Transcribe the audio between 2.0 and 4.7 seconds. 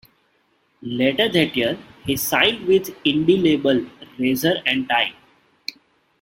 he signed with indie label Razor